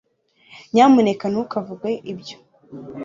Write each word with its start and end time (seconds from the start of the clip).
nyamuneka 0.73 1.25
ntukavuge 1.29 1.91
ibyo 2.11 2.37